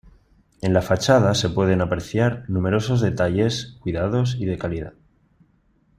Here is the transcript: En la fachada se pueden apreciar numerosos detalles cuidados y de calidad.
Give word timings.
En 0.63 0.73
la 0.73 0.81
fachada 0.81 1.35
se 1.35 1.47
pueden 1.49 1.79
apreciar 1.79 2.45
numerosos 2.49 3.01
detalles 3.01 3.77
cuidados 3.81 4.35
y 4.39 4.45
de 4.45 4.57
calidad. 4.57 4.93